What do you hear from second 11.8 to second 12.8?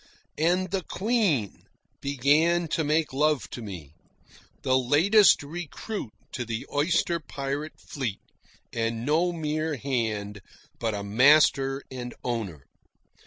and owner.